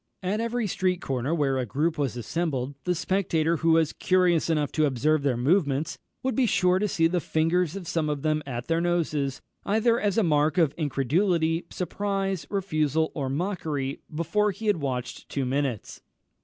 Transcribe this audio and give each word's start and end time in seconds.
At 0.23 0.41
every 0.41 0.65
street 0.65 0.99
corner 0.99 1.31
where 1.35 1.59
a 1.59 1.65
group 1.67 1.95
was 1.95 2.17
assembled, 2.17 2.73
the 2.85 2.95
spectator 2.95 3.57
who 3.57 3.73
was 3.73 3.93
curious 3.93 4.49
enough 4.49 4.71
to 4.71 4.87
observe 4.87 5.21
their 5.21 5.37
movements 5.37 5.99
would 6.23 6.33
be 6.35 6.47
sure 6.47 6.79
to 6.79 6.87
see 6.87 7.05
the 7.05 7.19
fingers 7.19 7.75
of 7.75 7.87
some 7.87 8.09
of 8.09 8.23
them 8.23 8.41
at 8.47 8.65
their 8.67 8.81
noses, 8.81 9.41
either 9.63 9.99
as 9.99 10.17
a 10.17 10.23
mark 10.23 10.57
of 10.57 10.73
incredulity, 10.75 11.67
surprise, 11.69 12.47
refusal, 12.49 13.11
or 13.13 13.29
mockery, 13.29 13.99
before 14.11 14.49
he 14.49 14.65
had 14.65 14.77
watched 14.77 15.29
two 15.29 15.45
minutes. 15.45 16.01